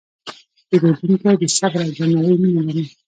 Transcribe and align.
پیرودونکی 0.69 1.33
د 1.41 1.43
صبر 1.57 1.79
او 1.85 1.91
درناوي 1.97 2.35
مینه 2.41 2.61
لري. 2.67 2.85